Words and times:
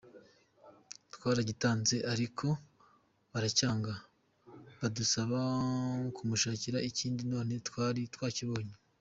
Twaragitanze 1.15 1.95
ariko 2.13 2.45
baracyanga 3.31 3.93
badusaba 4.79 5.39
kumushakira 6.15 6.77
ikindi 6.89 7.21
none 7.31 7.53
twari 7.67 8.01
twakibonye. 8.15 8.73